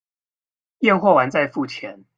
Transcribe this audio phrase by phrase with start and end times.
[0.79, 2.05] 驗貨完再付錢